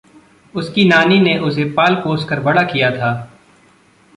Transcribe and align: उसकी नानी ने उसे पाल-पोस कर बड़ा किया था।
उसकी 0.55 0.85
नानी 0.85 1.19
ने 1.19 1.37
उसे 1.39 1.63
पाल-पोस 1.63 2.25
कर 2.25 2.39
बड़ा 2.39 2.63
किया 2.63 2.91
था। 2.91 3.13